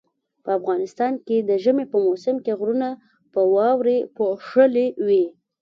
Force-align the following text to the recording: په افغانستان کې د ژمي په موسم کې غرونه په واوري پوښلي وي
په 0.43 0.49
افغانستان 0.59 1.13
کې 1.25 1.37
د 1.49 1.51
ژمي 1.63 1.85
په 1.91 1.97
موسم 2.05 2.35
کې 2.45 2.57
غرونه 2.59 2.89
په 3.33 3.41
واوري 3.53 3.99
پوښلي 4.15 4.87
وي 5.05 5.25